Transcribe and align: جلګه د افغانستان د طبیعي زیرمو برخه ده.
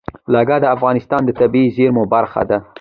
جلګه 0.31 0.57
د 0.61 0.65
افغانستان 0.75 1.21
د 1.25 1.29
طبیعي 1.39 1.69
زیرمو 1.75 2.03
برخه 2.13 2.41
ده. 2.49 2.57